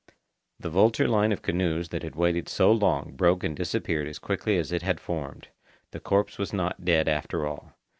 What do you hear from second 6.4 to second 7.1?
not dead